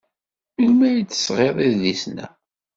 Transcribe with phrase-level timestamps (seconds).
[0.57, 2.27] Melmi ay d-tesɣid idlisen-a?